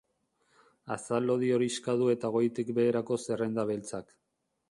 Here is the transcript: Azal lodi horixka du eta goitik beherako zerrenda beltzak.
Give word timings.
Azal 0.95 1.27
lodi 1.31 1.51
horixka 1.57 1.95
du 2.01 2.09
eta 2.15 2.33
goitik 2.37 2.73
beherako 2.79 3.21
zerrenda 3.27 3.67
beltzak. 3.75 4.13